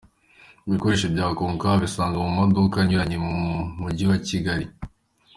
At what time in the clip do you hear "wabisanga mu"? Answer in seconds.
1.71-2.31